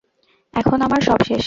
এখন 0.53 0.77
আমার 0.81 1.01
সব 1.01 1.19
শেষ। 1.27 1.39